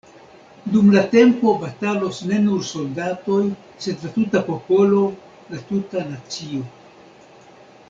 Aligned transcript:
Dum 0.75 0.87
la 0.93 1.01
tempo 1.11 1.51
batalos 1.63 2.21
ne 2.31 2.39
nur 2.47 2.63
soldatoj, 2.69 3.43
sed 3.85 4.07
la 4.07 4.11
tuta 4.17 4.43
popolo, 4.49 5.05
la 5.53 5.61
tuta 5.71 6.09
nacio. 6.11 6.65